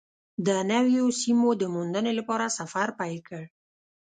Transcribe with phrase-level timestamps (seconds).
[0.47, 3.43] د نویو سیمو د موندنې لپاره سفر پیل کړ.